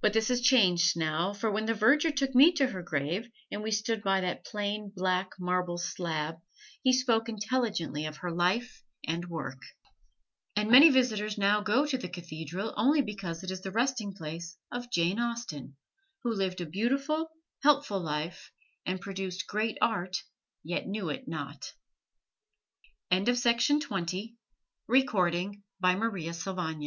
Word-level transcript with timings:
But 0.00 0.14
this 0.14 0.30
is 0.30 0.40
changed 0.40 0.96
now, 0.98 1.34
for 1.34 1.50
when 1.50 1.66
the 1.66 1.74
verger 1.74 2.10
took 2.10 2.34
me 2.34 2.50
to 2.52 2.68
her 2.68 2.80
grave 2.82 3.28
and 3.52 3.62
we 3.62 3.70
stood 3.70 4.02
by 4.02 4.22
that 4.22 4.42
plain 4.46 4.90
black 4.96 5.32
marble 5.38 5.76
slab, 5.76 6.36
he 6.82 6.94
spoke 6.94 7.28
intelligently 7.28 8.06
of 8.06 8.16
her 8.16 8.30
life 8.32 8.82
and 9.06 9.28
work. 9.28 9.60
And 10.56 10.70
many 10.70 10.88
visitors 10.88 11.36
now 11.36 11.60
go 11.60 11.84
to 11.84 11.98
the 11.98 12.08
cathedral, 12.08 12.72
only 12.78 13.02
because 13.02 13.44
it 13.44 13.50
is 13.50 13.60
the 13.60 13.70
resting 13.70 14.14
place 14.14 14.56
of 14.72 14.90
Jane 14.90 15.20
Austen, 15.20 15.76
who 16.22 16.32
lived 16.32 16.62
a 16.62 16.64
beautiful, 16.66 17.28
helpful 17.62 18.00
life 18.00 18.50
and 18.86 18.98
produced 18.98 19.46
great 19.46 19.76
art, 19.82 20.16
yet 20.64 20.86
knew 20.86 21.10
it 21.10 21.28
not. 21.28 21.74
EMPRESS 23.10 23.42
JOSEPHINE 23.42 23.78
You 23.90 23.90
have 23.90 24.02
met 24.88 25.06
General 25.06 25.54
Bonaparte 25.82 26.24
in 26.24 26.78
my 26.78 26.86